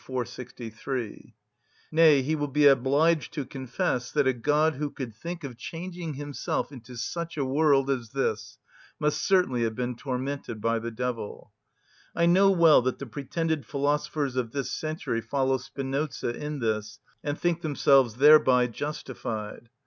[0.03, 1.35] 463;
[1.91, 6.15] nay, he will be obliged to confess that a God who could think of changing
[6.15, 8.57] Himself into such a world as this
[8.99, 11.51] must certainly have been tormented by the devil.
[12.15, 17.39] I know well that the pretended philosophers of this century follow Spinoza in this, and
[17.39, 19.69] think themselves thereby justified.